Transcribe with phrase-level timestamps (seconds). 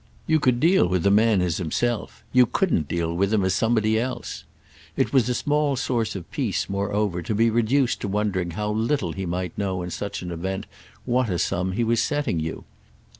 [0.25, 4.45] You could deal with a man as himself—you couldn't deal with him as somebody else.
[4.97, 9.11] It was a small source of peace moreover to be reduced to wondering how little
[9.11, 10.65] he might know in such an event
[11.05, 12.63] what a sum he was setting you.